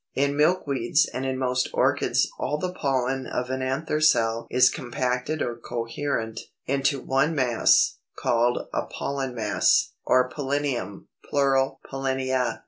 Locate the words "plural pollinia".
11.29-12.59